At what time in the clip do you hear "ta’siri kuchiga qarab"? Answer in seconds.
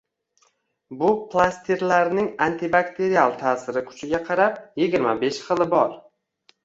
3.43-4.59